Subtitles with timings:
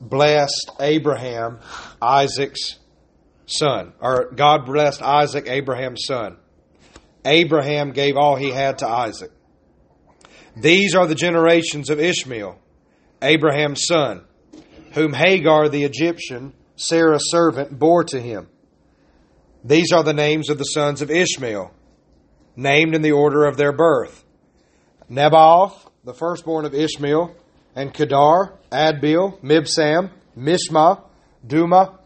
[0.00, 1.60] blessed Abraham,
[2.00, 2.78] Isaac's
[3.46, 3.92] son.
[4.00, 6.36] Or God blessed Isaac, Abraham's son.
[7.24, 9.30] Abraham gave all he had to Isaac.
[10.56, 12.58] These are the generations of Ishmael,
[13.22, 14.24] Abraham's son,
[14.92, 18.48] whom Hagar the Egyptian, Sarah's servant, bore to him.
[19.64, 21.72] These are the names of the sons of Ishmael,
[22.56, 24.24] named in the order of their birth.
[25.10, 27.34] Nebaioth, the firstborn of Ishmael,
[27.74, 31.02] and Kedar, Adbeel, Mibsam, Mishma,
[31.46, 31.98] Dumah,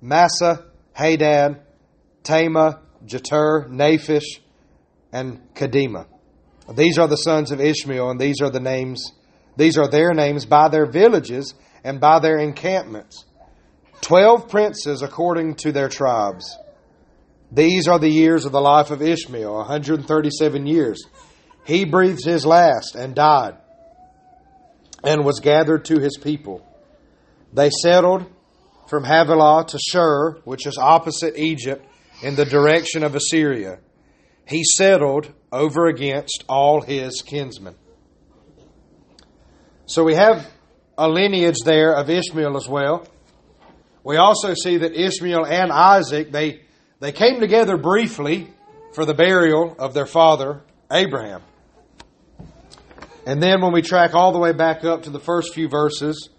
[0.00, 1.62] Massa, Hadad,
[2.22, 4.40] Tema, Jetur, Naphish,
[5.12, 6.06] and Kedemah.
[6.74, 9.12] These are the sons of Ishmael, and these are the names,
[9.56, 13.24] these are their names by their villages and by their encampments.
[14.00, 16.56] Twelve princes according to their tribes.
[17.52, 21.04] These are the years of the life of Ishmael, 137 years.
[21.66, 23.56] He breathed his last and died,
[25.04, 26.66] and was gathered to his people.
[27.52, 28.26] They settled
[28.88, 31.86] from Havilah to Shur, which is opposite Egypt,
[32.22, 33.78] in the direction of Assyria.
[34.46, 37.74] He settled over against all his kinsmen.
[39.86, 40.48] So we have
[40.98, 43.06] a lineage there of Ishmael as well.
[44.04, 46.62] We also see that Ishmael and Isaac, they,
[47.00, 48.48] they came together briefly
[48.92, 51.42] for the burial of their father, Abraham.
[53.26, 56.30] And then when we track all the way back up to the first few verses,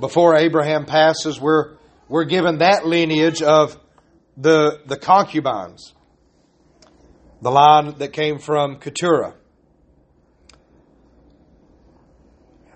[0.00, 1.76] before Abraham passes, we're,
[2.08, 3.78] we're given that lineage of
[4.36, 5.92] the, the concubines,
[7.40, 9.34] the line that came from Keturah.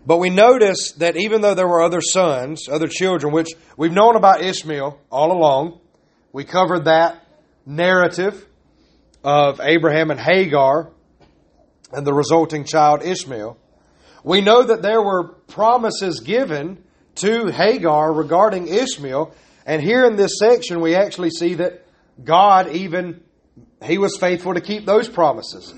[0.07, 4.15] But we notice that even though there were other sons, other children, which we've known
[4.15, 5.81] about Ishmael all along,
[6.33, 7.27] we covered that
[7.65, 8.47] narrative
[9.25, 10.93] of Abraham and Hagar
[11.93, 13.57] and the resulting child Ishmael.
[14.25, 16.83] We know that there were promises given
[17.17, 19.35] to Hagar regarding Ishmael,
[19.65, 21.87] and here in this section we actually see that
[22.23, 23.23] God even
[23.85, 25.73] he was faithful to keep those promises.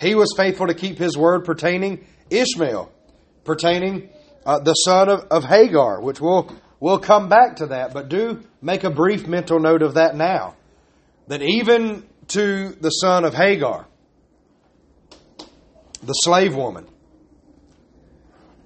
[0.00, 2.90] He was faithful to keep his word pertaining Ishmael
[3.44, 4.08] pertaining
[4.44, 6.50] uh, the son of, of Hagar, which we'll,
[6.80, 10.56] we'll come back to that, but do make a brief mental note of that now.
[11.28, 13.86] That even to the son of Hagar,
[16.06, 16.86] the slave woman,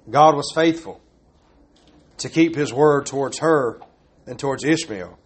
[0.09, 1.01] God was faithful
[2.17, 3.79] to keep his word towards her
[4.25, 5.17] and towards Ishmael.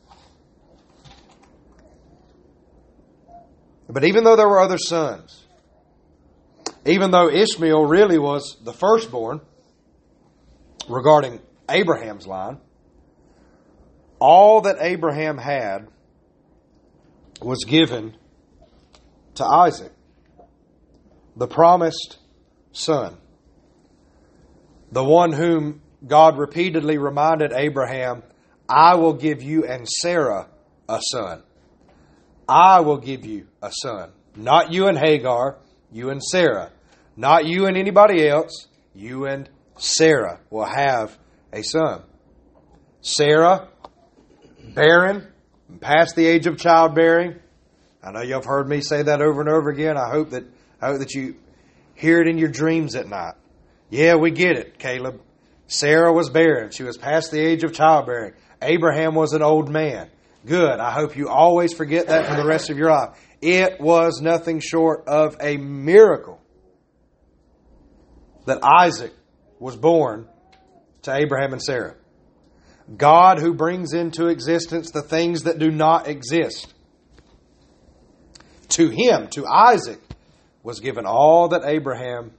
[3.89, 5.45] But even though there were other sons,
[6.85, 9.41] even though Ishmael really was the firstborn
[10.89, 11.39] regarding
[11.69, 12.59] Abraham's line,
[14.19, 15.87] all that Abraham had
[17.41, 18.15] was given
[19.35, 19.91] to Isaac,
[21.35, 22.17] the promised
[22.71, 23.17] son,
[24.91, 28.23] the one whom God repeatedly reminded Abraham,
[28.67, 30.47] I will give you and Sarah
[30.87, 31.43] a son.
[32.47, 34.11] I will give you a son.
[34.35, 35.57] Not you and Hagar,
[35.91, 36.71] you and Sarah.
[37.15, 38.67] Not you and anybody else.
[38.93, 41.17] You and Sarah will have
[41.51, 42.03] a son.
[43.01, 43.69] Sarah,
[44.73, 45.27] barren,
[45.79, 47.39] past the age of childbearing.
[48.03, 49.97] I know you've heard me say that over and over again.
[49.97, 50.43] I hope that
[50.83, 51.35] I hope that you
[51.95, 53.35] hear it in your dreams at night.
[53.89, 55.21] Yeah, we get it, Caleb.
[55.67, 56.71] Sarah was barren.
[56.71, 58.33] She was past the age of childbearing.
[58.61, 60.09] Abraham was an old man.
[60.45, 60.79] Good.
[60.79, 63.17] I hope you always forget that for the rest of your life.
[63.41, 66.41] It was nothing short of a miracle
[68.45, 69.13] that Isaac
[69.59, 70.27] was born
[71.03, 71.95] to Abraham and Sarah.
[72.97, 76.73] God who brings into existence the things that do not exist.
[78.69, 80.01] To him, to Isaac,
[80.63, 82.31] was given all that Abraham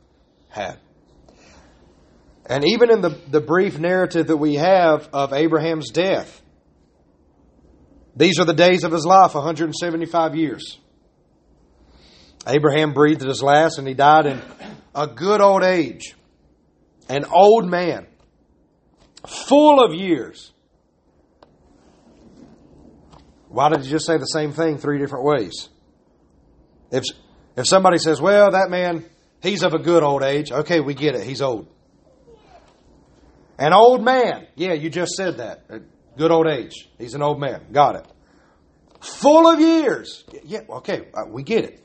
[0.49, 0.79] had.
[2.47, 6.43] And even in the, the brief narrative that we have of Abraham's death,
[8.17, 10.79] these are the days of his life 175 years.
[12.47, 14.41] Abraham breathed his last and he died in
[14.94, 16.15] a good old age.
[17.09, 18.06] An old man.
[19.27, 20.53] Full of years.
[23.49, 25.69] Why did you just say the same thing three different ways?
[26.91, 27.05] If,
[27.56, 29.05] if somebody says, well, that man,
[29.43, 31.25] he's of a good old age, okay, we get it.
[31.25, 31.69] He's old.
[33.59, 34.47] An old man.
[34.56, 35.65] Yeah, you just said that.
[36.17, 36.89] Good old age.
[36.99, 37.67] He's an old man.
[37.73, 38.06] Got it.
[39.01, 40.25] Full of years.
[40.45, 41.81] Yeah, okay, uh, we get it.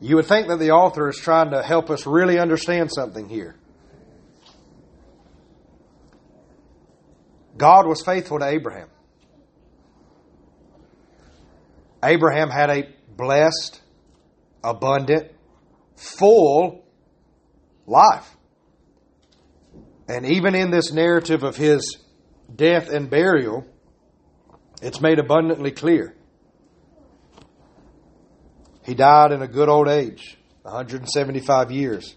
[0.00, 3.56] You would think that the author is trying to help us really understand something here.
[7.56, 8.88] God was faithful to Abraham.
[12.04, 13.80] Abraham had a blessed,
[14.62, 15.32] abundant,
[15.96, 16.84] full
[17.86, 18.36] life.
[20.08, 21.98] And even in this narrative of his
[22.54, 23.64] death and burial,
[24.82, 26.14] it's made abundantly clear.
[28.84, 32.14] He died in a good old age, 175 years.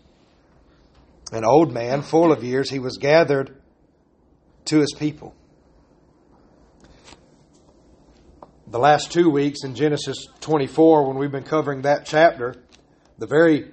[1.32, 3.60] An old man, full of years, he was gathered
[4.66, 5.36] to his people.
[8.72, 12.54] The last two weeks in Genesis 24, when we've been covering that chapter,
[13.18, 13.72] the very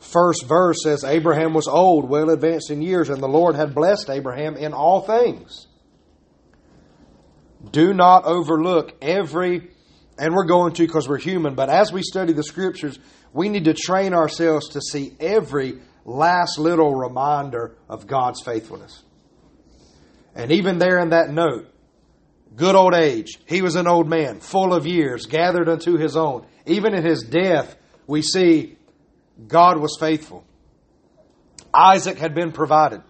[0.00, 4.10] first verse says Abraham was old, well advanced in years, and the Lord had blessed
[4.10, 5.66] Abraham in all things.
[7.70, 9.70] Do not overlook every,
[10.18, 12.98] and we're going to because we're human, but as we study the scriptures,
[13.32, 19.02] we need to train ourselves to see every last little reminder of God's faithfulness.
[20.34, 21.72] And even there in that note,
[22.56, 26.46] good old age, he was an old man, full of years, gathered unto his own.
[26.66, 28.76] Even in his death, we see
[29.46, 30.44] God was faithful.
[31.72, 33.02] Isaac had been provided.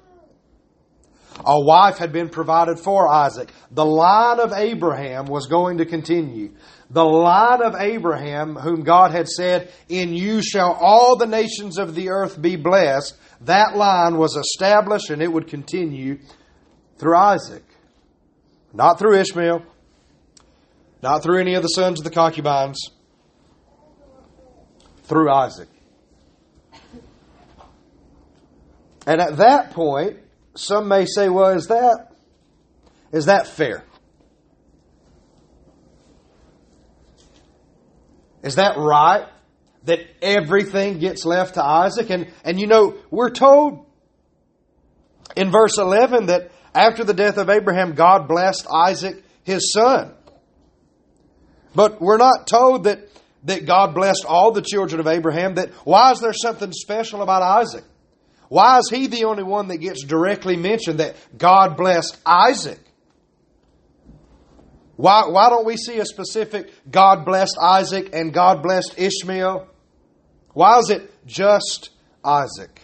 [1.45, 3.53] A wife had been provided for Isaac.
[3.71, 6.55] The line of Abraham was going to continue.
[6.88, 11.95] The line of Abraham, whom God had said, In you shall all the nations of
[11.95, 16.21] the earth be blessed, that line was established and it would continue
[16.97, 17.65] through Isaac.
[18.76, 19.62] Not through Ishmael,
[21.02, 22.90] not through any of the sons of the concubines,
[25.04, 25.68] through Isaac.
[29.06, 30.18] And at that point,
[30.56, 32.12] some may say, well, is that
[33.12, 33.83] is that fair?
[38.42, 39.26] Is that right?
[39.85, 42.11] That everything gets left to Isaac?
[42.11, 43.87] And and you know, we're told
[45.35, 50.12] in verse 11 that after the death of Abraham, God blessed Isaac, his son.
[51.75, 53.09] But we're not told that,
[53.45, 55.54] that God blessed all the children of Abraham.
[55.54, 57.85] That why is there something special about Isaac?
[58.49, 62.78] Why is he the only one that gets directly mentioned that God blessed Isaac?
[64.97, 69.68] Why, why don't we see a specific God blessed Isaac and God blessed Ishmael?
[70.52, 71.90] Why is it just
[72.25, 72.75] Isaac?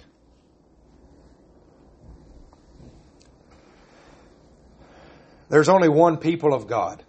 [5.52, 7.04] There's only one people of God.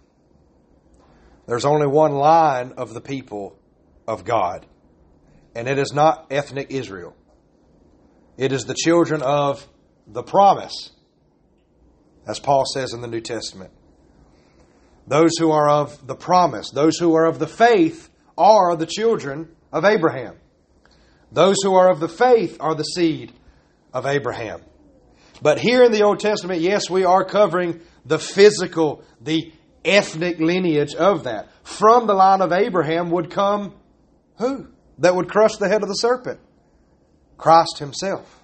[1.46, 3.58] There's only one line of the people
[4.06, 4.66] of God.
[5.54, 7.16] And it is not ethnic Israel.
[8.36, 9.66] It is the children of
[10.06, 10.90] the promise,
[12.26, 13.70] as Paul says in the New Testament.
[15.06, 19.48] Those who are of the promise, those who are of the faith, are the children
[19.72, 20.36] of Abraham.
[21.32, 23.32] Those who are of the faith are the seed
[23.94, 24.60] of Abraham.
[25.42, 29.52] But here in the Old Testament, yes, we are covering the physical, the
[29.84, 31.48] ethnic lineage of that.
[31.64, 33.74] From the line of Abraham would come
[34.38, 34.68] who?
[34.98, 36.40] That would crush the head of the serpent.
[37.36, 38.42] Christ Himself.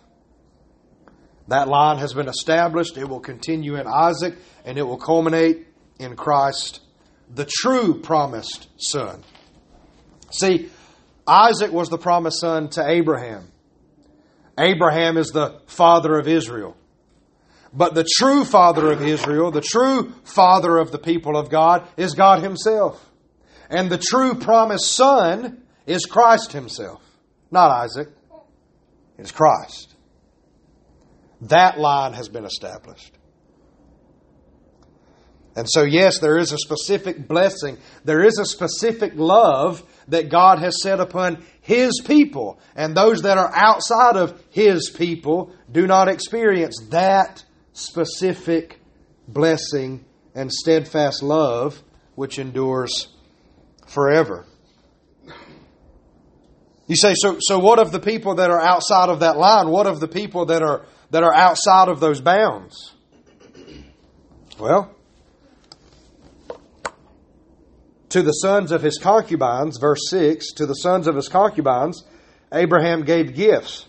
[1.49, 2.97] That line has been established.
[2.97, 5.67] It will continue in Isaac and it will culminate
[5.99, 6.81] in Christ,
[7.29, 9.23] the true promised Son.
[10.31, 10.71] See,
[11.27, 13.51] Isaac was the promised son to Abraham.
[14.59, 16.77] Abraham is the father of Israel.
[17.73, 22.15] But the true father of Israel, the true father of the people of God, is
[22.15, 23.09] God Himself.
[23.69, 27.03] And the true promised son is Christ Himself,
[27.51, 28.09] not Isaac.
[29.19, 29.95] It's Christ.
[31.43, 33.13] That line has been established.
[35.57, 37.79] And so, yes, there is a specific blessing.
[38.05, 42.61] There is a specific love that God has set upon His people.
[42.77, 48.81] And those that are outside of His people do not experience that specific
[49.29, 51.83] blessing and steadfast love
[52.15, 53.09] which endures
[53.87, 54.47] forever.
[56.87, 59.69] You say, so, so what of the people that are outside of that line?
[59.69, 62.95] What of the people that are, that are outside of those bounds?
[64.59, 64.95] Well,
[68.11, 72.05] to the sons of his concubines, verse 6, to the sons of his concubines,
[72.53, 73.87] Abraham gave gifts.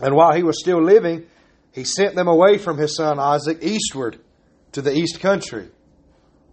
[0.00, 1.26] And while he was still living,
[1.74, 4.20] he sent them away from his son Isaac eastward
[4.72, 5.68] to the east country.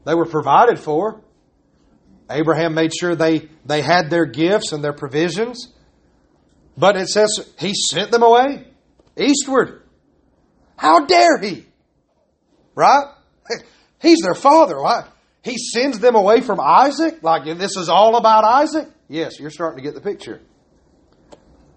[0.04, 1.22] They were provided for.
[2.30, 5.72] Abraham made sure they, they had their gifts and their provisions.
[6.76, 8.66] But it says he sent them away
[9.16, 9.84] eastward.
[10.76, 11.66] How dare he?
[12.74, 13.06] Right?
[14.02, 14.82] He's their father.
[14.82, 15.06] Why?
[15.44, 17.22] He sends them away from Isaac?
[17.22, 18.88] Like this is all about Isaac?
[19.08, 20.42] Yes, you're starting to get the picture.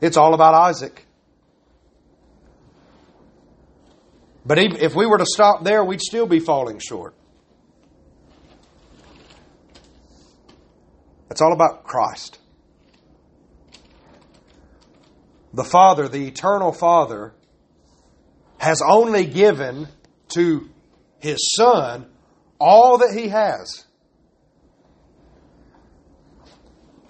[0.01, 1.05] It's all about Isaac.
[4.47, 7.15] But if we were to stop there, we'd still be falling short.
[11.31, 12.39] It's all about Christ.
[15.53, 17.33] The Father, the eternal Father,
[18.59, 19.89] has only given
[20.29, 20.69] to
[21.21, 22.07] his son
[22.59, 23.85] all that he has.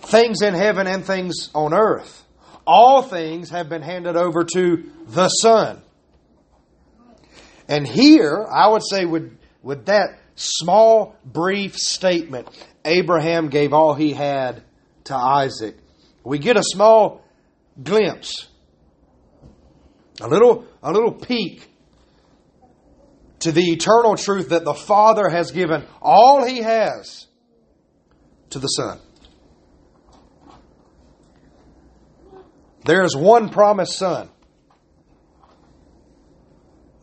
[0.00, 2.24] Things in heaven and things on earth.
[2.66, 5.82] All things have been handed over to the Son.
[7.68, 12.48] And here, I would say, with, with that small, brief statement,
[12.84, 14.62] Abraham gave all he had
[15.04, 15.76] to Isaac.
[16.22, 17.24] We get a small
[17.82, 18.48] glimpse,
[20.20, 21.68] a little, a little peek
[23.40, 27.26] to the eternal truth that the Father has given all he has
[28.50, 29.00] to the Son.
[32.84, 34.30] There is one promised Son,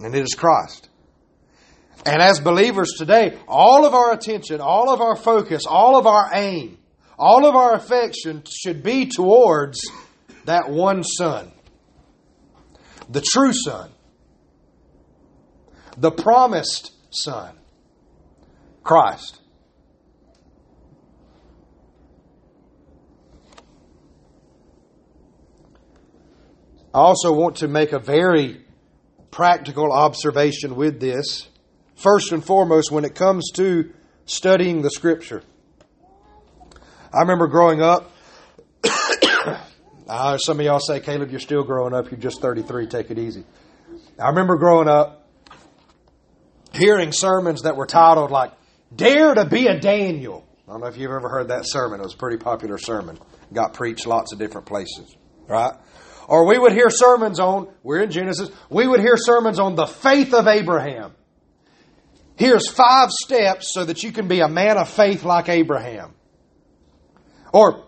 [0.04, 0.90] and it is Christ.
[2.06, 6.32] And as believers today, all of our attention, all of our focus, all of our
[6.34, 6.80] aim,
[7.18, 9.80] all of our affection should be towards
[10.46, 11.52] that one Son,
[13.08, 13.92] the true Son,
[15.98, 17.56] the promised Son,
[18.84, 19.40] Christ.
[26.94, 28.66] I also want to make a very
[29.32, 31.48] practical observation with this.
[31.96, 33.92] First and foremost, when it comes to
[34.26, 35.44] studying the Scripture.
[37.14, 38.12] I remember growing up,
[40.08, 42.10] uh, some of y'all say, Caleb, you're still growing up.
[42.10, 42.88] You're just 33.
[42.88, 43.44] Take it easy.
[44.20, 45.28] I remember growing up
[46.74, 48.54] hearing sermons that were titled like,
[48.96, 50.48] Dare to be a Daniel.
[50.68, 52.00] I don't know if you've ever heard that sermon.
[52.00, 53.18] It was a pretty popular sermon.
[53.54, 55.16] Got preached lots of different places.
[55.48, 55.74] Right?
[56.32, 59.86] Or we would hear sermons on, we're in Genesis, we would hear sermons on the
[59.86, 61.12] faith of Abraham.
[62.38, 66.14] Here's five steps so that you can be a man of faith like Abraham.
[67.52, 67.84] Or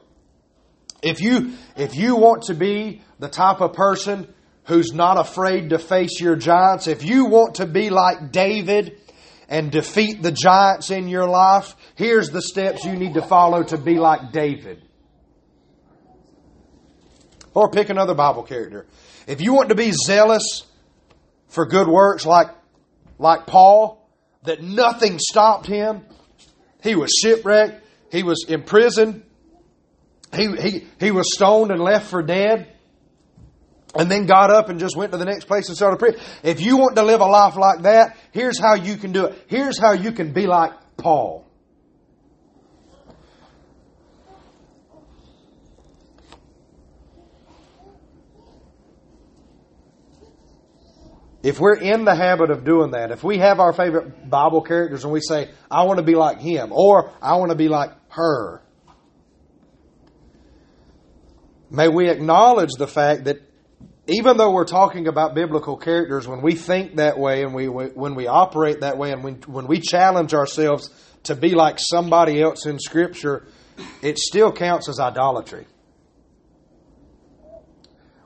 [1.02, 4.28] if you if you want to be the type of person
[4.66, 9.00] who's not afraid to face your giants, if you want to be like David
[9.48, 13.78] and defeat the giants in your life, here's the steps you need to follow to
[13.78, 14.84] be like David.
[17.54, 18.86] Or pick another Bible character.
[19.28, 20.64] If you want to be zealous
[21.48, 22.48] for good works like,
[23.20, 24.10] like Paul,
[24.44, 26.04] that nothing stopped him,
[26.82, 29.24] he was shipwrecked, he was imprisoned,
[30.36, 32.68] he, he, he was stoned and left for dead,
[33.96, 36.20] and then got up and just went to the next place and started preaching.
[36.42, 39.46] If you want to live a life like that, here's how you can do it.
[39.48, 41.43] Here's how you can be like Paul.
[51.44, 55.04] If we're in the habit of doing that, if we have our favorite Bible characters
[55.04, 57.92] and we say, I want to be like him, or I want to be like
[58.12, 58.62] her,
[61.70, 63.42] may we acknowledge the fact that
[64.08, 68.16] even though we're talking about biblical characters, when we think that way and we, when
[68.16, 70.90] we operate that way and when, when we challenge ourselves
[71.24, 73.46] to be like somebody else in Scripture,
[74.02, 75.66] it still counts as idolatry.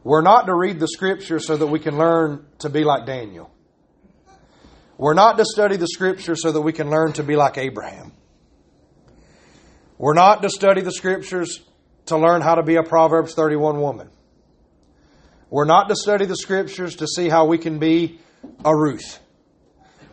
[0.07, 3.51] We're not to read the Scripture so that we can learn to be like Daniel.
[4.97, 8.13] We're not to study the Scripture so that we can learn to be like Abraham.
[9.97, 11.59] We're not to study the Scriptures
[12.05, 14.09] to learn how to be a Proverbs 31 woman.
[15.49, 18.21] We're not to study the Scriptures to see how we can be
[18.63, 19.19] a Ruth.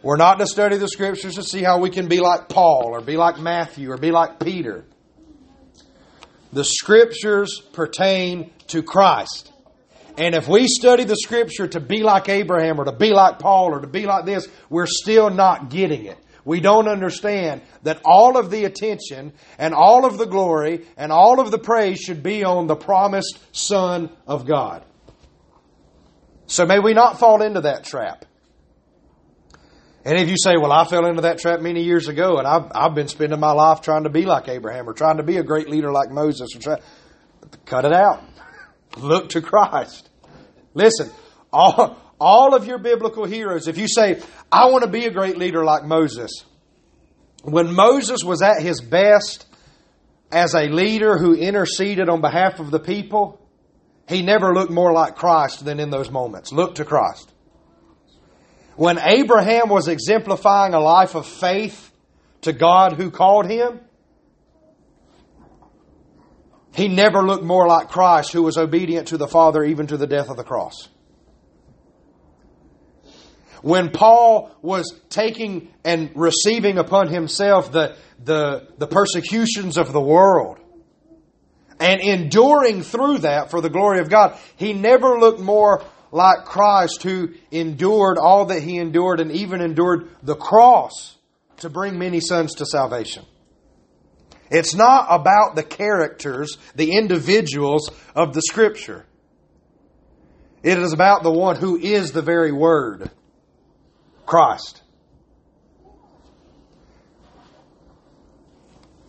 [0.02, 3.00] We're not to study the Scriptures to see how we can be like Paul or
[3.00, 4.87] be like Matthew or be like Peter.
[6.52, 9.52] The Scriptures pertain to Christ.
[10.16, 13.74] And if we study the scripture to be like Abraham or to be like Paul
[13.74, 16.18] or to be like this, we're still not getting it.
[16.44, 21.40] We don't understand that all of the attention and all of the glory and all
[21.40, 24.85] of the praise should be on the promised Son of God.
[26.46, 28.27] So may we not fall into that trap.
[30.05, 32.70] And if you say, well, I fell into that trap many years ago and I've,
[32.74, 35.42] I've been spending my life trying to be like Abraham or trying to be a
[35.42, 36.81] great leader like Moses, or try,
[37.64, 38.22] cut it out.
[38.96, 40.09] Look to Christ.
[40.74, 41.11] Listen,
[41.52, 45.37] all, all of your biblical heroes, if you say, I want to be a great
[45.37, 46.44] leader like Moses,
[47.42, 49.46] when Moses was at his best
[50.33, 53.40] as a leader who interceded on behalf of the people,
[54.09, 56.52] he never looked more like Christ than in those moments.
[56.52, 57.30] Look to Christ.
[58.76, 61.92] When Abraham was exemplifying a life of faith
[62.42, 63.80] to God who called him,
[66.74, 70.06] he never looked more like Christ, who was obedient to the Father even to the
[70.06, 70.88] death of the cross.
[73.62, 80.58] When Paul was taking and receiving upon himself the, the, the persecutions of the world
[81.80, 87.02] and enduring through that for the glory of God, he never looked more like Christ
[87.02, 91.16] who endured all that he endured and even endured the cross
[91.58, 93.24] to bring many sons to salvation.
[94.50, 99.07] It's not about the characters, the individuals of the Scripture.
[100.62, 103.11] It is about the one who is the very Word,
[104.26, 104.83] Christ.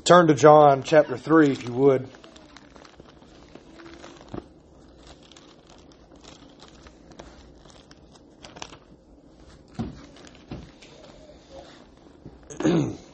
[0.04, 2.08] Turn to John chapter 3, if you would.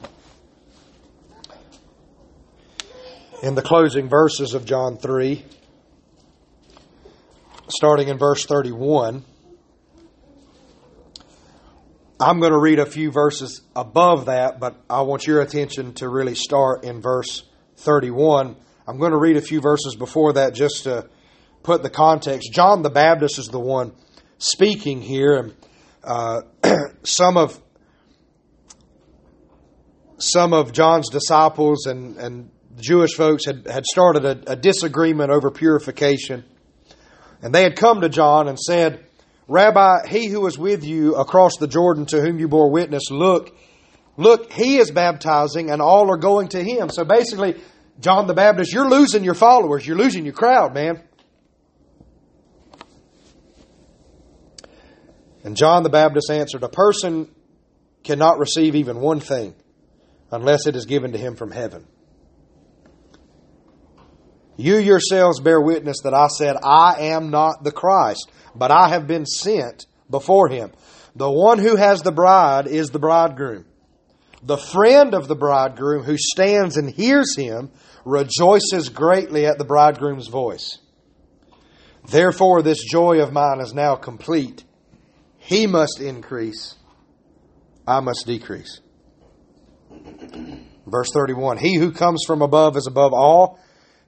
[3.42, 5.44] in the closing verses of John 3,
[7.68, 9.24] starting in verse 31.
[12.20, 16.08] I'm going to read a few verses above that, but I want your attention to
[16.08, 17.42] really start in verse
[17.78, 18.54] 31.
[18.86, 21.08] I'm going to read a few verses before that just to
[21.64, 22.52] put the context.
[22.52, 23.92] John the Baptist is the one
[24.38, 25.54] speaking here, and
[26.04, 26.42] uh,
[27.02, 27.60] some of
[30.18, 35.50] some of John's disciples and, and Jewish folks had, had started a, a disagreement over
[35.50, 36.44] purification.
[37.42, 39.04] And they had come to John and said,
[39.48, 43.54] Rabbi, he who was with you across the Jordan to whom you bore witness, look,
[44.16, 46.88] look, he is baptizing and all are going to him.
[46.88, 47.60] So basically,
[48.00, 49.86] John the Baptist, you're losing your followers.
[49.86, 51.02] You're losing your crowd, man.
[55.44, 57.28] And John the Baptist answered, A person
[58.04, 59.54] cannot receive even one thing
[60.30, 61.86] unless it is given to him from heaven.
[64.62, 69.08] You yourselves bear witness that I said, I am not the Christ, but I have
[69.08, 70.70] been sent before him.
[71.16, 73.64] The one who has the bride is the bridegroom.
[74.40, 77.72] The friend of the bridegroom who stands and hears him
[78.04, 80.78] rejoices greatly at the bridegroom's voice.
[82.08, 84.62] Therefore, this joy of mine is now complete.
[85.38, 86.76] He must increase,
[87.84, 88.80] I must decrease.
[90.86, 93.58] Verse 31 He who comes from above is above all.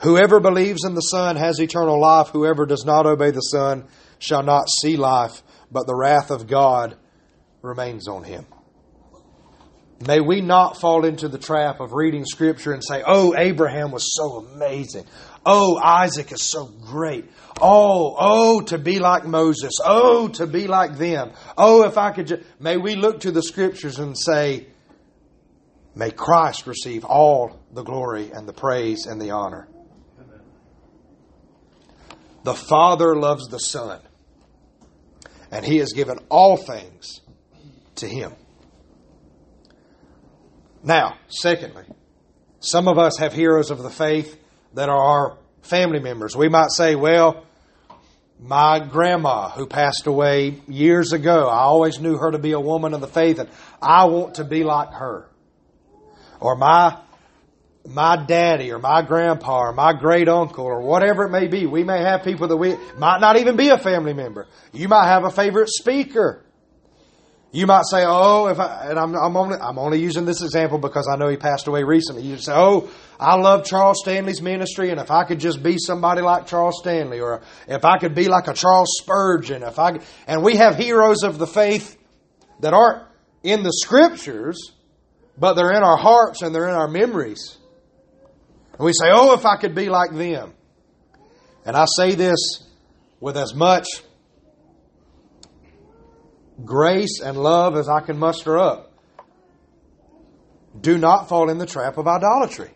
[0.00, 2.28] Whoever believes in the Son has eternal life.
[2.28, 3.84] Whoever does not obey the Son
[4.18, 6.96] shall not see life, but the wrath of God
[7.62, 8.46] remains on him.
[10.06, 14.14] May we not fall into the trap of reading Scripture and say, Oh, Abraham was
[14.14, 15.04] so amazing.
[15.44, 17.28] Oh, Isaac is so great.
[17.60, 19.72] Oh, oh, to be like Moses.
[19.84, 21.32] Oh, to be like them.
[21.56, 22.42] Oh, if I could just.
[22.60, 24.68] May we look to the Scriptures and say,
[25.96, 29.66] May Christ receive all the glory and the praise and the honor.
[32.44, 34.00] The Father loves the Son,
[35.50, 37.20] and He has given all things
[37.96, 38.32] to Him.
[40.82, 41.84] Now, secondly,
[42.60, 44.38] some of us have heroes of the faith
[44.74, 46.36] that are our family members.
[46.36, 47.44] We might say, well,
[48.40, 52.94] my grandma who passed away years ago, I always knew her to be a woman
[52.94, 53.48] of the faith and
[53.82, 55.28] I want to be like her.
[56.40, 56.98] Or my
[57.86, 61.66] my daddy or my grandpa or my great uncle or whatever it may be.
[61.66, 64.46] We may have people that we might not even be a family member.
[64.72, 66.44] You might have a favorite speaker.
[67.50, 70.78] You might say, "Oh, if I," and I'm, I'm only I'm only using this example
[70.78, 72.22] because I know he passed away recently.
[72.22, 76.20] You say, "Oh, I love Charles Stanley's ministry, and if I could just be somebody
[76.20, 80.42] like Charles Stanley, or if I could be like a Charles Spurgeon, if I," and
[80.42, 81.96] we have heroes of the faith
[82.60, 83.04] that aren't
[83.42, 84.72] in the scriptures,
[85.38, 87.57] but they're in our hearts and they're in our memories.
[88.78, 90.54] And we say, oh, if I could be like them.
[91.64, 92.64] And I say this
[93.20, 93.86] with as much
[96.64, 98.92] grace and love as I can muster up.
[100.80, 102.70] Do not fall in the trap of idolatry.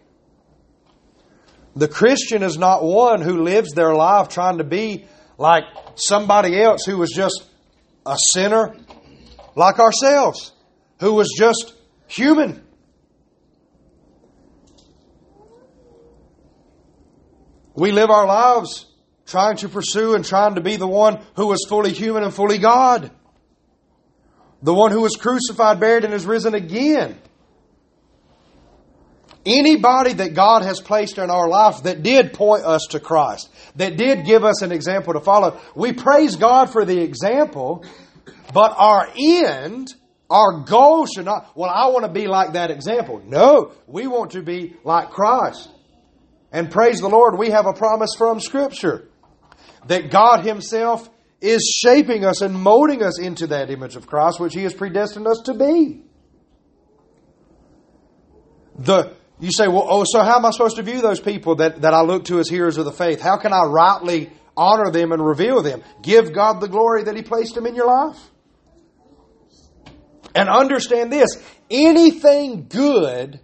[1.76, 5.06] The Christian is not one who lives their life trying to be
[5.38, 7.44] like somebody else who was just
[8.04, 8.74] a sinner
[9.54, 10.52] like ourselves,
[11.00, 11.74] who was just
[12.08, 12.61] human.
[17.74, 18.86] We live our lives
[19.26, 22.58] trying to pursue and trying to be the one who was fully human and fully
[22.58, 23.10] God.
[24.62, 27.18] The one who was crucified, buried, and is risen again.
[29.44, 33.96] Anybody that God has placed in our life that did point us to Christ, that
[33.96, 37.84] did give us an example to follow, we praise God for the example,
[38.54, 39.92] but our end,
[40.30, 43.20] our goal should not, well, I want to be like that example.
[43.26, 45.68] No, we want to be like Christ.
[46.52, 49.08] And praise the Lord, we have a promise from Scripture
[49.86, 51.08] that God Himself
[51.40, 55.26] is shaping us and molding us into that image of Christ, which He has predestined
[55.26, 56.04] us to be.
[58.78, 61.82] The, you say, well, oh, so how am I supposed to view those people that,
[61.82, 63.20] that I look to as heroes of the faith?
[63.20, 65.82] How can I rightly honor them and reveal them?
[66.02, 68.18] Give God the glory that He placed them in your life.
[70.34, 73.40] And understand this anything good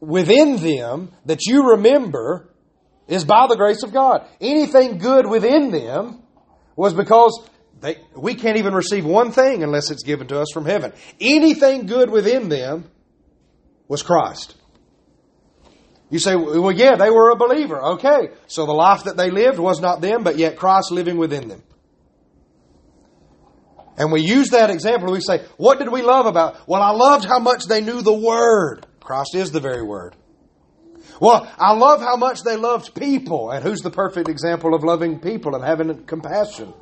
[0.00, 2.48] within them that you remember
[3.06, 4.26] is by the grace of God.
[4.40, 6.22] Anything good within them
[6.76, 7.40] was because
[7.80, 10.92] they, we can't even receive one thing unless it's given to us from heaven.
[11.20, 12.90] Anything good within them
[13.88, 14.54] was Christ.
[16.10, 17.80] You say, well, yeah, they were a believer.
[17.92, 18.30] Okay.
[18.48, 21.62] So the life that they lived was not them, but yet Christ living within them.
[23.96, 25.12] And we use that example.
[25.12, 26.68] We say, what did we love about?
[26.68, 28.86] Well, I loved how much they knew the Word.
[29.00, 30.14] Christ is the very Word.
[31.20, 33.50] Well, I love how much they loved people.
[33.50, 36.72] And who's the perfect example of loving people and having compassion?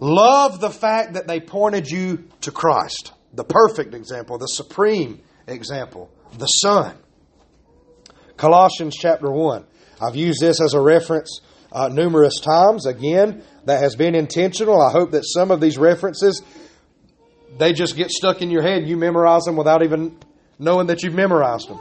[0.00, 6.10] Love the fact that they pointed you to Christ, the perfect example, the supreme example
[6.38, 6.96] the Son.
[8.36, 9.66] Colossians chapter 1.
[10.00, 11.40] I've used this as a reference
[11.72, 12.86] uh, numerous times.
[12.86, 14.80] Again, that has been intentional.
[14.80, 16.42] I hope that some of these references
[17.58, 18.88] they just get stuck in your head.
[18.88, 20.18] You memorize them without even
[20.58, 21.80] knowing that you've memorized them.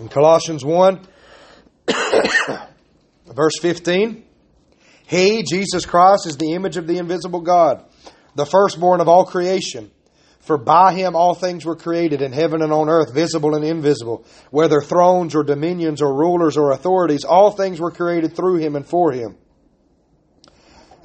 [0.00, 1.06] In Colossians 1,
[3.34, 4.24] verse 15,
[5.06, 7.84] He, Jesus Christ, is the image of the invisible God,
[8.34, 9.90] the firstborn of all creation.
[10.40, 14.24] For by him all things were created in heaven and on earth, visible and invisible,
[14.50, 18.86] whether thrones or dominions or rulers or authorities, all things were created through him and
[18.86, 19.36] for him.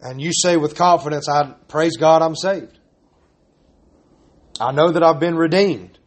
[0.00, 2.78] and you say with confidence, I praise God, I'm saved.
[4.60, 5.98] I know that I've been redeemed.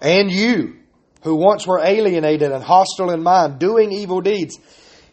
[0.00, 0.76] And you,
[1.22, 4.58] who once were alienated and hostile in mind, doing evil deeds,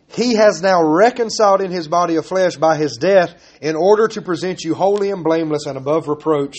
[0.08, 4.22] he has now reconciled in his body of flesh by his death in order to
[4.22, 6.56] present you holy and blameless and above reproach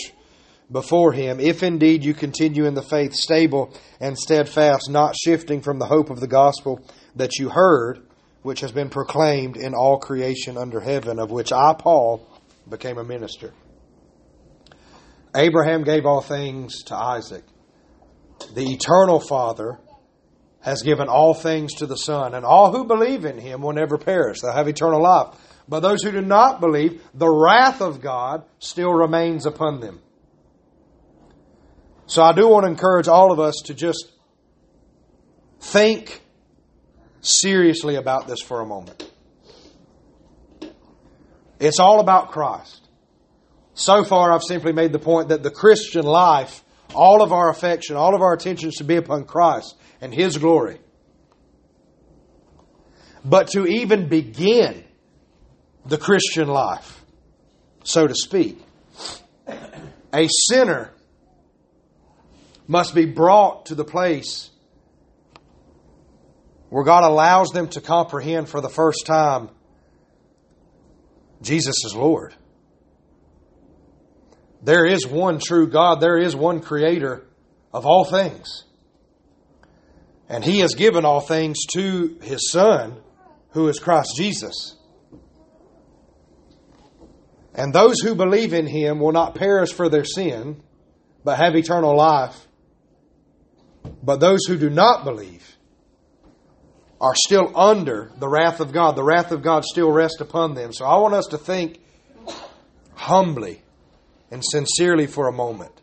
[0.70, 5.78] before him, if indeed you continue in the faith, stable and steadfast, not shifting from
[5.78, 6.80] the hope of the gospel
[7.14, 8.00] that you heard,
[8.44, 12.28] which has been proclaimed in all creation under heaven, of which I, Paul,
[12.68, 13.54] became a minister.
[15.34, 17.42] Abraham gave all things to Isaac.
[18.52, 19.80] The eternal Father
[20.60, 23.96] has given all things to the Son, and all who believe in him will never
[23.96, 24.42] perish.
[24.42, 25.34] They'll have eternal life.
[25.66, 30.02] But those who do not believe, the wrath of God still remains upon them.
[32.04, 34.12] So I do want to encourage all of us to just
[35.60, 36.23] think
[37.24, 39.10] seriously about this for a moment.
[41.58, 42.88] It's all about Christ.
[43.74, 46.62] So far, I've simply made the point that the Christian life,
[46.94, 50.78] all of our affection, all of our attention should be upon Christ and His glory.
[53.24, 54.84] But to even begin
[55.86, 57.04] the Christian life,
[57.82, 58.58] so to speak,
[60.12, 60.92] a sinner
[62.66, 64.50] must be brought to the place
[66.74, 69.48] where God allows them to comprehend for the first time
[71.40, 72.34] Jesus is Lord.
[74.60, 77.24] There is one true God, there is one creator
[77.72, 78.64] of all things.
[80.28, 83.00] And he has given all things to his Son,
[83.50, 84.74] who is Christ Jesus.
[87.54, 90.60] And those who believe in him will not perish for their sin,
[91.22, 92.48] but have eternal life.
[94.02, 95.53] But those who do not believe
[97.04, 98.96] are still under the wrath of God.
[98.96, 100.72] The wrath of God still rests upon them.
[100.72, 101.78] So I want us to think
[102.94, 103.60] humbly
[104.30, 105.82] and sincerely for a moment.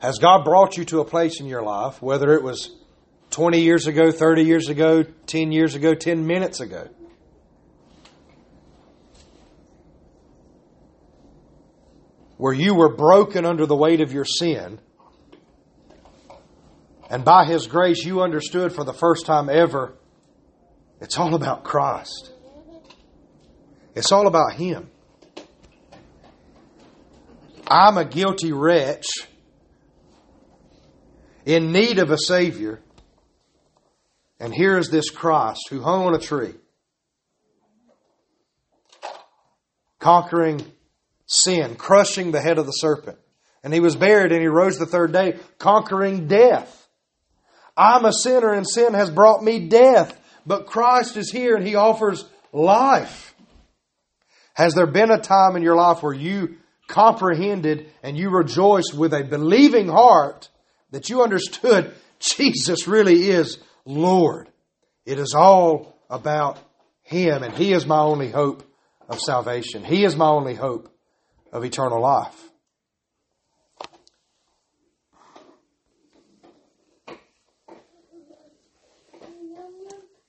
[0.00, 2.76] Has God brought you to a place in your life, whether it was
[3.30, 6.90] 20 years ago, 30 years ago, 10 years ago, 10 minutes ago,
[12.36, 14.80] where you were broken under the weight of your sin.
[17.10, 19.94] And by His grace, you understood for the first time ever
[21.00, 22.32] it's all about Christ.
[23.94, 24.90] It's all about Him.
[27.66, 29.06] I'm a guilty wretch
[31.44, 32.80] in need of a Savior.
[34.40, 36.54] And here is this Christ who hung on a tree,
[39.98, 40.60] conquering
[41.26, 43.18] sin, crushing the head of the serpent.
[43.62, 46.86] And he was buried and he rose the third day, conquering death.
[47.76, 51.74] I'm a sinner and sin has brought me death, but Christ is here and he
[51.74, 53.34] offers life.
[54.54, 56.56] Has there been a time in your life where you
[56.86, 60.48] comprehended and you rejoiced with a believing heart
[60.92, 64.48] that you understood Jesus really is Lord?
[65.04, 66.58] It is all about
[67.02, 68.62] Him, and He is my only hope
[69.08, 69.84] of salvation.
[69.84, 70.93] He is my only hope
[71.54, 72.50] of eternal life.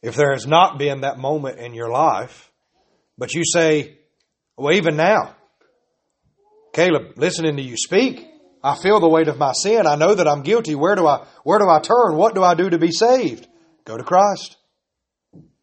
[0.04, 2.52] If there has not been that moment in your life,
[3.18, 3.98] but you say,
[4.56, 5.36] well, even now,
[6.74, 8.24] Caleb, listening to you speak,
[8.64, 9.88] I feel the weight of my sin.
[9.88, 10.76] I know that I'm guilty.
[10.76, 12.18] Where do I, where do I turn?
[12.18, 13.48] What do I do to be saved?
[13.84, 14.58] Go to Christ.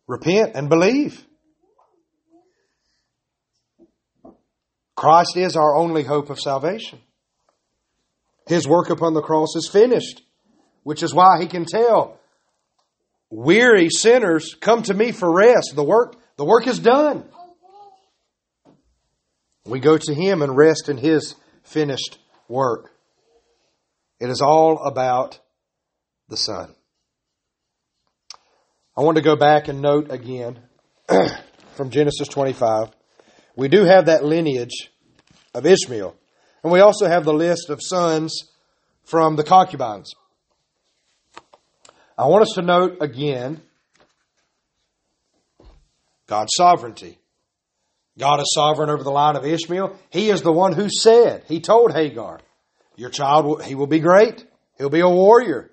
[0.09, 1.25] Repent and believe.
[5.03, 7.01] Christ is our only hope of salvation.
[8.47, 10.23] His work upon the cross is finished,
[10.85, 12.21] which is why he can tell
[13.29, 15.73] weary sinners, come to me for rest.
[15.75, 17.25] The work, the work is done.
[19.65, 21.35] We go to him and rest in his
[21.65, 22.93] finished work.
[24.21, 25.41] It is all about
[26.29, 26.77] the Son.
[28.97, 30.61] I want to go back and note again
[31.75, 32.93] from Genesis 25.
[33.57, 34.92] We do have that lineage
[35.55, 36.17] of Ishmael.
[36.63, 38.49] And we also have the list of sons
[39.05, 40.13] from the concubines.
[42.17, 43.61] I want us to note again
[46.27, 47.19] God's sovereignty.
[48.19, 49.99] God is sovereign over the line of Ishmael.
[50.11, 52.41] He is the one who said, He told Hagar,
[52.97, 54.45] Your child, will, he will be great.
[54.77, 55.71] He'll be a warrior.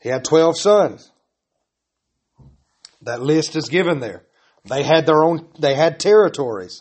[0.00, 1.10] He had 12 sons.
[3.02, 4.25] That list is given there.
[4.68, 6.80] They had their own, they had territories.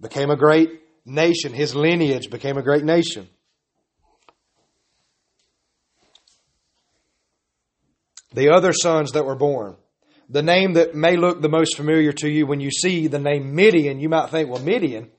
[0.00, 1.52] Became a great nation.
[1.52, 3.28] His lineage became a great nation.
[8.34, 9.76] The other sons that were born.
[10.28, 13.54] The name that may look the most familiar to you when you see the name
[13.54, 15.10] Midian, you might think, well, Midian,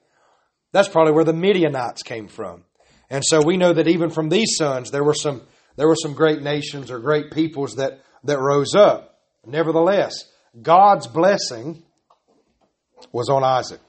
[0.71, 2.63] that's probably where the Midianites came from.
[3.12, 5.43] And so we know that even from these sons, there were some,
[5.75, 9.19] there were some great nations or great peoples that, that rose up.
[9.45, 10.23] Nevertheless,
[10.61, 11.81] God's blessing
[13.11, 13.79] was on Isaac.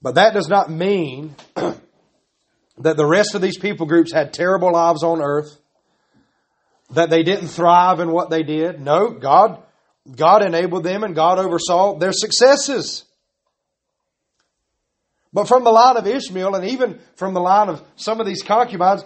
[0.00, 5.02] But that does not mean that the rest of these people groups had terrible lives
[5.02, 5.56] on earth,
[6.90, 8.80] that they didn't thrive in what they did.
[8.80, 9.62] No, God,
[10.14, 13.04] God enabled them and God oversaw their successes.
[15.32, 18.42] But from the line of Ishmael and even from the line of some of these
[18.42, 19.02] concubines,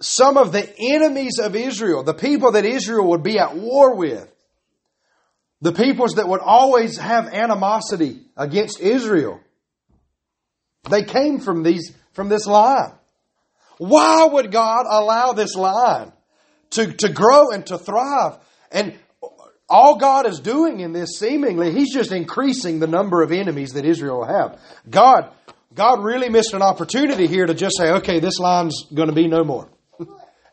[0.00, 4.30] some of the enemies of Israel, the people that Israel would be at war with,
[5.62, 9.40] the peoples that would always have animosity against Israel,
[10.90, 12.92] they came from these, from this line.
[13.78, 16.12] Why would God allow this line
[16.70, 18.38] to, to grow and to thrive?
[18.70, 18.98] And
[19.68, 23.84] all God is doing in this seemingly, He's just increasing the number of enemies that
[23.84, 24.60] Israel will have.
[24.88, 25.30] God,
[25.74, 29.26] God really missed an opportunity here to just say, okay, this line's going to be
[29.26, 29.68] no more.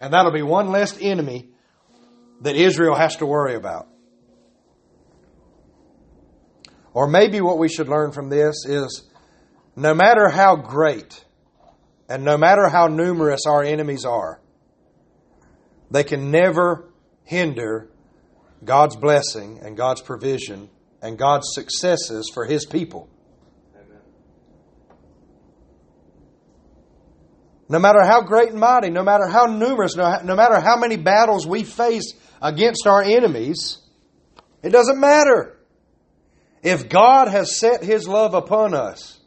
[0.04, 1.48] And that'll be one less enemy
[2.42, 3.88] that Israel has to worry about.
[6.94, 9.10] Or maybe what we should learn from this is
[9.78, 11.24] no matter how great
[12.10, 14.42] and no matter how numerous our enemies are,
[15.89, 16.92] they can never
[17.24, 17.89] hinder
[18.62, 20.70] God's blessing and God's provision
[21.02, 23.10] and God's successes for His people.
[27.73, 31.47] No matter how great and mighty, no matter how numerous, no, matter how many battles
[31.47, 33.79] we face against our enemies,
[34.62, 35.57] it doesn't matter.
[36.62, 39.19] If God has set His love upon us,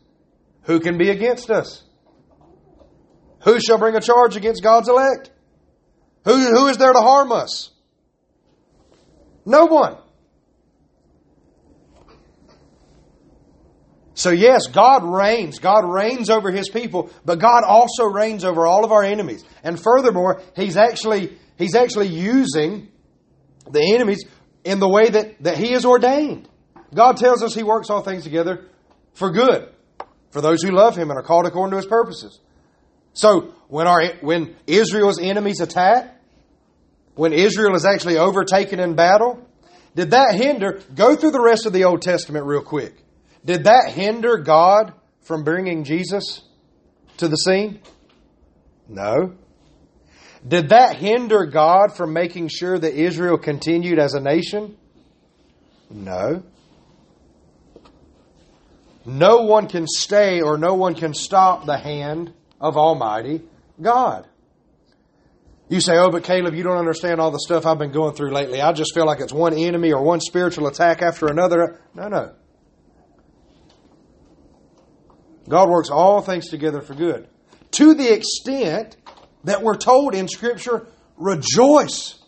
[0.63, 1.83] who can be against us?
[3.43, 5.33] Who shall bring a charge against God's elect?
[6.25, 7.73] Who, who is there to harm us?
[9.45, 9.97] No one.
[14.17, 15.61] So yes, God reigns.
[15.61, 19.45] God reigns over His people, but God also reigns over all of our enemies.
[19.63, 22.89] And furthermore, He's actually, He's actually using
[23.71, 24.25] the enemies
[24.65, 26.49] in the way that, that He has ordained.
[26.93, 28.65] God tells us He works all things together
[29.13, 29.71] for good
[30.37, 32.39] for those who love him and are called according to his purposes.
[33.15, 36.15] So when our when Israel's enemies attack,
[37.15, 39.43] when Israel is actually overtaken in battle,
[39.95, 43.03] did that hinder go through the rest of the Old Testament real quick?
[43.47, 46.43] Did that hinder God from bringing Jesus
[47.19, 47.81] to the scene?
[48.89, 49.37] No.
[50.47, 54.77] Did that hinder God from making sure that Israel continued as a nation?
[55.89, 56.43] No.
[59.05, 63.43] No one can stay or no one can stop the hand of Almighty
[63.81, 64.27] God.
[65.69, 68.33] You say, oh, but Caleb, you don't understand all the stuff I've been going through
[68.33, 68.61] lately.
[68.61, 71.81] I just feel like it's one enemy or one spiritual attack after another.
[71.95, 72.35] No, no.
[75.49, 77.29] God works all things together for good.
[77.73, 78.97] To the extent
[79.45, 80.87] that we're told in Scripture,
[81.17, 82.19] rejoice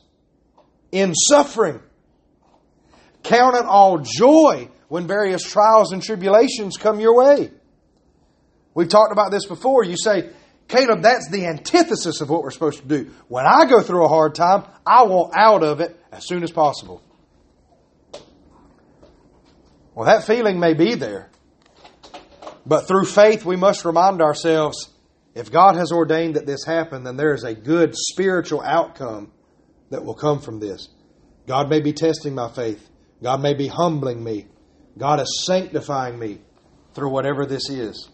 [0.92, 1.80] in suffering.
[3.22, 7.50] Count it all joy when various trials and tribulations come your way.
[8.74, 9.84] We've talked about this before.
[9.84, 10.30] You say,
[10.68, 13.10] Caleb, that's the antithesis of what we're supposed to do.
[13.26, 16.50] When I go through a hard time, I want out of it as soon as
[16.50, 17.02] possible.
[19.94, 21.30] Well, that feeling may be there.
[22.68, 24.90] But through faith, we must remind ourselves
[25.34, 29.32] if God has ordained that this happen, then there is a good spiritual outcome
[29.88, 30.88] that will come from this.
[31.46, 32.86] God may be testing my faith.
[33.22, 34.48] God may be humbling me.
[34.98, 36.40] God is sanctifying me
[36.92, 38.10] through whatever this is.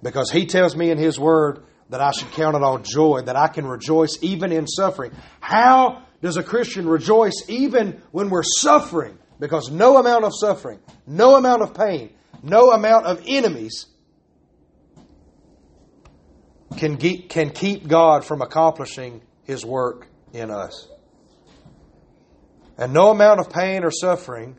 [0.00, 3.34] Because He tells me in His Word that I should count it all joy, that
[3.34, 5.10] I can rejoice even in suffering.
[5.40, 9.18] How does a Christian rejoice even when we're suffering?
[9.40, 12.10] Because no amount of suffering, no amount of pain,
[12.42, 13.86] no amount of enemies
[16.76, 20.88] can, can keep God from accomplishing His work in us.
[22.76, 24.56] And no amount of pain or suffering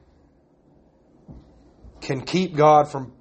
[2.02, 3.14] can keep God from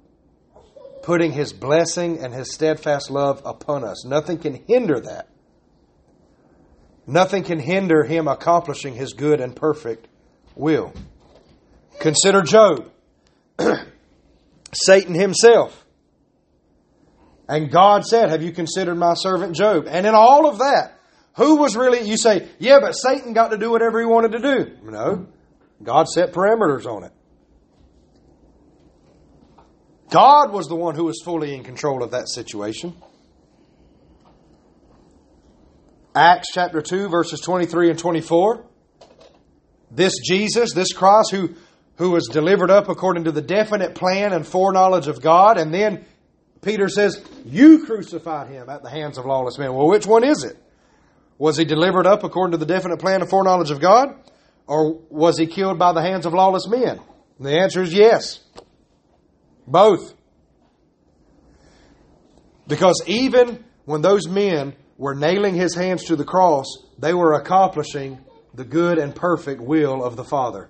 [1.03, 4.05] putting His blessing and His steadfast love upon us.
[4.05, 5.29] Nothing can hinder that.
[7.07, 10.07] Nothing can hinder Him accomplishing His good and perfect
[10.55, 10.93] will.
[11.99, 12.91] Consider Job,
[14.73, 15.85] Satan himself.
[17.47, 19.87] And God said, Have you considered my servant Job?
[19.87, 20.99] And in all of that,
[21.39, 24.39] who was really, you say, yeah, but Satan got to do whatever he wanted to
[24.39, 24.77] do.
[24.83, 25.27] No.
[25.81, 27.13] God set parameters on it.
[30.09, 32.93] God was the one who was fully in control of that situation.
[36.13, 38.65] Acts chapter 2, verses 23 and 24.
[39.91, 41.55] This Jesus, this Christ, who,
[41.99, 46.05] who was delivered up according to the definite plan and foreknowledge of God, and then
[46.61, 49.73] Peter says, You crucified him at the hands of lawless men.
[49.73, 50.57] Well, which one is it?
[51.37, 54.15] Was he delivered up according to the definite plan and foreknowledge of God?
[54.65, 57.01] Or was he killed by the hands of lawless men?
[57.37, 58.39] And the answer is yes.
[59.67, 60.13] Both.
[62.65, 66.65] Because even when those men were nailing his hands to the cross,
[66.97, 68.19] they were accomplishing
[68.53, 70.69] the good and perfect will of the Father.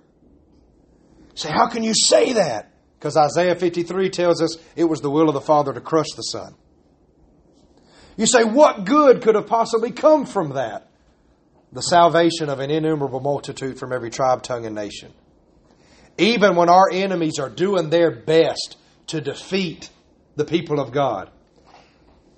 [1.39, 2.73] Say, how can you say that?
[2.97, 6.21] Because Isaiah 53 tells us it was the will of the Father to crush the
[6.21, 6.53] Son.
[8.17, 10.89] You say, what good could have possibly come from that?
[11.71, 15.13] The salvation of an innumerable multitude from every tribe, tongue, and nation.
[16.17, 18.75] Even when our enemies are doing their best
[19.07, 19.89] to defeat
[20.35, 21.29] the people of God.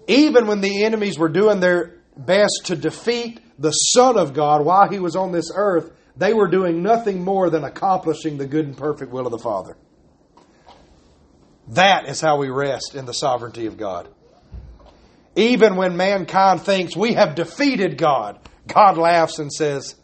[0.08, 4.88] Even when the enemies were doing their best to defeat the Son of God while
[4.88, 8.78] he was on this earth, they were doing nothing more than accomplishing the good and
[8.78, 9.78] perfect will of the Father.
[11.70, 14.10] That is how we rest in the sovereignty of God.
[15.36, 19.96] Even when mankind thinks we have defeated God, God laughs and says,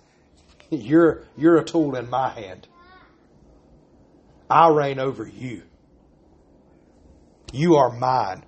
[0.70, 2.68] You're, you're a tool in my hand.
[4.50, 5.64] I reign over you.
[7.52, 8.46] You are mine.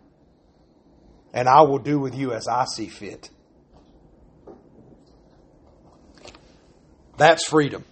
[1.33, 3.29] And I will do with you as I see fit.
[7.19, 7.83] That's freedom.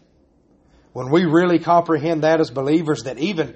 [0.93, 3.55] When we really comprehend that as believers, that even,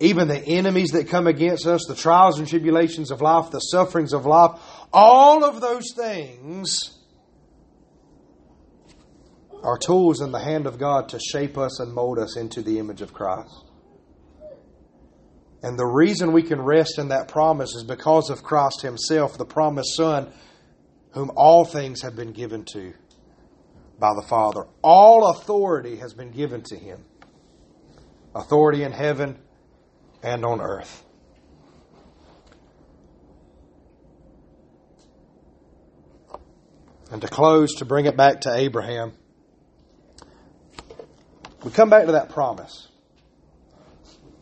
[0.00, 4.14] even the enemies that come against us, the trials and tribulations of life, the sufferings
[4.14, 4.58] of life,
[4.92, 6.78] all of those things
[9.64, 12.78] are tools in the hand of God to shape us and mold us into the
[12.78, 13.64] image of Christ.
[15.60, 19.44] And the reason we can rest in that promise is because of Christ Himself, the
[19.44, 20.32] promised Son,
[21.14, 22.94] whom all things have been given to
[23.98, 24.66] by the Father.
[24.82, 27.04] All authority has been given to Him
[28.34, 29.38] authority in heaven
[30.22, 31.04] and on earth.
[37.10, 39.12] And to close, to bring it back to Abraham,
[41.64, 42.88] we come back to that promise.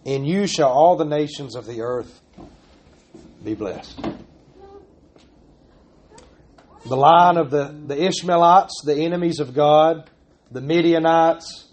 [0.05, 2.21] In you shall all the nations of the earth
[3.43, 4.01] be blessed.
[6.89, 10.09] The line of the, the Ishmaelites, the enemies of God,
[10.53, 11.67] the Midianites,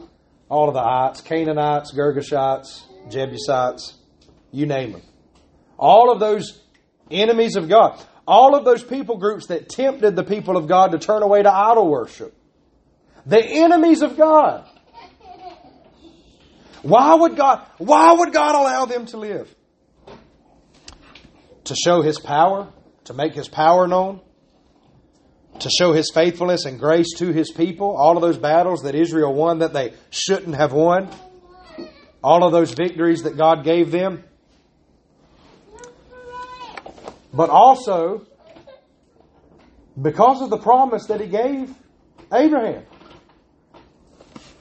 [0.50, 3.94] all of the ites, Canaanites, Girgashites, Jebusites,
[4.52, 5.02] you name them.
[5.78, 6.60] All of those
[7.12, 8.04] enemies of God.
[8.28, 11.52] All of those people groups that tempted the people of God to turn away to
[11.52, 12.34] idol worship.
[13.26, 14.68] The enemies of God.
[16.82, 19.54] Why would God, why would God allow them to live?
[21.66, 22.72] To show His power?
[23.06, 24.22] To make His power known?
[25.64, 27.96] To show His faithfulness and grace to His people?
[27.96, 31.10] All of those battles that Israel won that they shouldn't have won?
[32.22, 34.26] All of those victories that God gave them?
[37.34, 38.28] But also,
[40.02, 41.74] because of the promise that He gave
[42.34, 42.84] Abraham.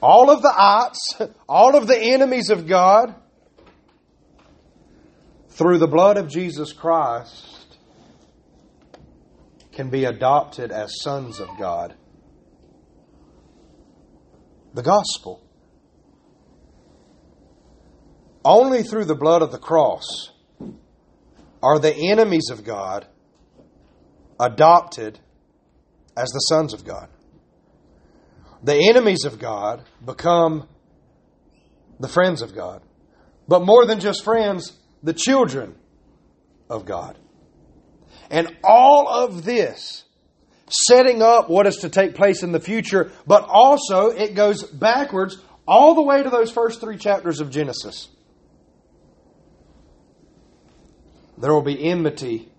[0.01, 3.13] All of the ites, all of the enemies of God,
[5.49, 7.52] through the blood of Jesus Christ,
[9.73, 11.95] can be adopted as sons of God.
[14.73, 15.41] The gospel.
[18.45, 20.31] Only through the blood of the cross
[21.61, 23.07] are the enemies of God
[24.39, 25.19] adopted
[26.17, 27.09] as the sons of God
[28.63, 30.67] the enemies of God become
[31.99, 32.81] the friends of God.
[33.47, 35.75] But more than just friends, the children
[36.69, 37.17] of God.
[38.33, 40.05] And all of this
[40.67, 45.37] setting up what is to take place in the future, but also it goes backwards
[45.67, 48.09] all the way to those first three chapters of Genesis.
[51.37, 52.51] There will be enmity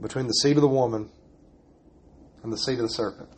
[0.00, 1.10] between the seed of the woman
[2.44, 3.30] and the seed of the serpent.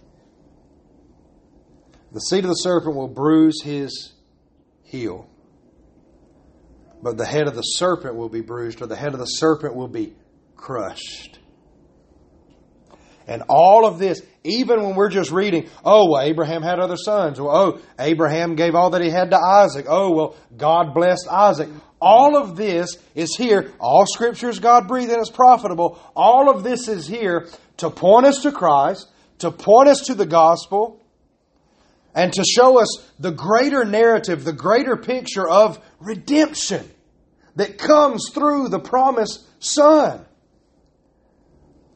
[2.12, 4.12] The seed of the serpent will bruise his
[4.82, 5.26] heel.
[7.02, 9.74] But the head of the serpent will be bruised, or the head of the serpent
[9.74, 10.14] will be
[10.54, 11.36] crushed.
[13.26, 17.40] And all of this, even when we're just reading, oh, well, Abraham had other sons.
[17.40, 19.86] Well, oh, Abraham gave all that he had to Isaac.
[19.88, 21.68] Oh, well, God blessed Isaac.
[22.00, 23.72] All of this is here.
[23.80, 26.00] All scripture is God breathed and it's profitable.
[26.14, 27.48] All of this is here
[27.78, 29.08] to point us to Christ,
[29.38, 31.00] to point us to the gospel,
[32.14, 36.88] and to show us the greater narrative, the greater picture of redemption
[37.56, 40.25] that comes through the promised Son.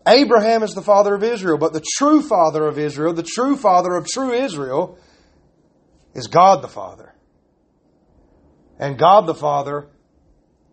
[0.06, 3.94] Abraham is the father of Israel, but the true father of Israel, the true father
[3.94, 4.98] of true Israel,
[6.14, 7.14] is God the Father.
[8.78, 9.88] And God the Father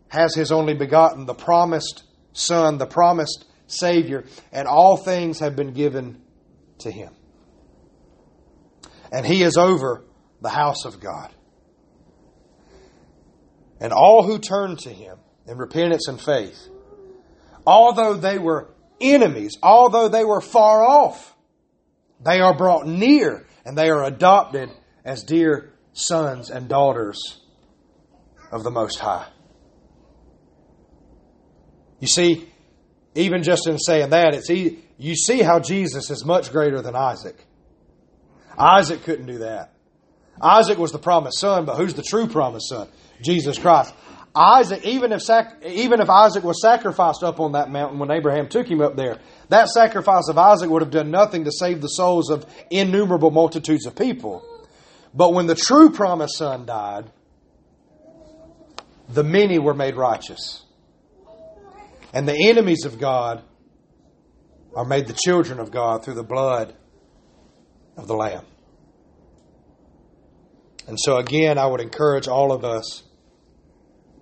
[0.08, 2.04] has His only begotten, the promised
[2.34, 6.22] Son, the promised Savior, and all things have been given
[6.80, 7.14] to Him
[9.12, 10.04] and he is over
[10.42, 11.34] the house of God.
[13.80, 15.18] And all who turn to him
[15.48, 16.68] in repentance and faith,
[17.66, 21.36] although they were enemies, although they were far off,
[22.24, 24.70] they are brought near and they are adopted
[25.04, 27.42] as dear sons and daughters
[28.52, 29.28] of the Most High.
[32.00, 32.48] You see,
[33.16, 37.36] even just in saying that, it's you see how Jesus is much greater than Isaac.
[38.58, 39.74] Isaac couldn't do that.
[40.42, 42.88] Isaac was the promised son, but who's the true promised son?
[43.22, 43.94] Jesus Christ.
[44.36, 48.48] Isaac, even if sac- even if Isaac was sacrificed up on that mountain when Abraham
[48.48, 49.18] took him up there,
[49.50, 53.86] that sacrifice of Isaac would have done nothing to save the souls of innumerable multitudes
[53.86, 54.44] of people.
[55.14, 57.10] But when the true promised son died,
[59.10, 60.64] the many were made righteous.
[62.14, 63.44] And the enemies of God
[64.76, 66.76] are made the children of God through the blood
[67.96, 68.46] of the Lamb.
[70.88, 73.04] And so, again, I would encourage all of us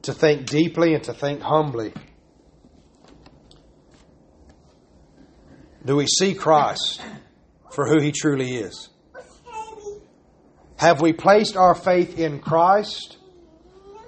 [0.06, 1.94] to think deeply and to think humbly.
[5.86, 7.02] Do we see Christ
[7.72, 8.90] for who he truly is?
[10.78, 13.18] Have we placed our faith in Christ?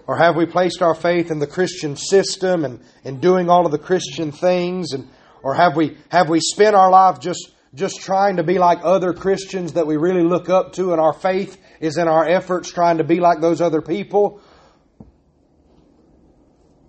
[0.07, 3.71] Or have we placed our faith in the Christian system and in doing all of
[3.71, 4.93] the Christian things?
[4.93, 5.07] And,
[5.43, 9.13] or have we, have we spent our life just just trying to be like other
[9.13, 12.97] Christians that we really look up to, and our faith is in our efforts trying
[12.97, 14.41] to be like those other people?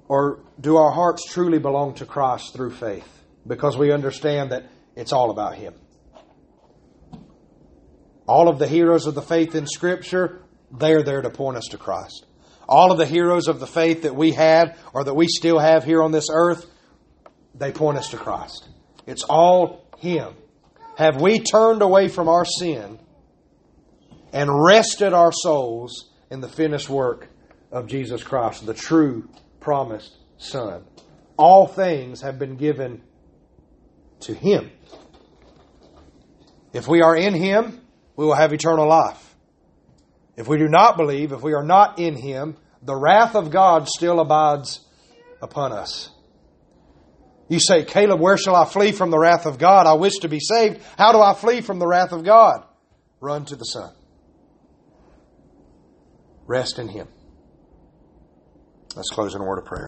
[0.08, 3.06] Or do our hearts truly belong to Christ through faith?
[3.46, 4.64] Because we understand that
[4.96, 5.74] it's all about Him.
[8.26, 11.78] All of the heroes of the faith in Scripture, they're there to point us to
[11.78, 12.26] Christ.
[12.68, 15.84] All of the heroes of the faith that we had or that we still have
[15.84, 16.66] here on this earth,
[17.54, 18.68] they point us to Christ.
[19.06, 20.34] It's all Him.
[20.96, 22.98] Have we turned away from our sin
[24.32, 27.28] and rested our souls in the finished work
[27.72, 29.28] of Jesus Christ, the true
[29.60, 30.84] promised Son.
[31.36, 33.02] All things have been given
[34.20, 34.70] to Him.
[36.72, 37.80] If we are in Him,
[38.16, 39.36] we will have eternal life.
[40.36, 43.88] If we do not believe, if we are not in Him, the wrath of God
[43.88, 44.80] still abides
[45.42, 46.10] upon us.
[47.48, 49.86] You say, Caleb, where shall I flee from the wrath of God?
[49.86, 50.82] I wish to be saved.
[50.98, 52.64] How do I flee from the wrath of God?
[53.20, 53.94] Run to the Son.
[56.46, 57.08] Rest in Him.
[58.98, 59.76] Let's close in a word of prayer.